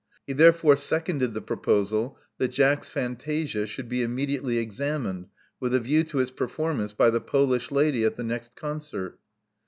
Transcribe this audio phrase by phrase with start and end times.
[0.25, 5.27] He therefore seconded the proposal that Jack's fantasia should be immediately examined
[5.59, 9.19] with a view to its performance by the Polish lady at the next concert.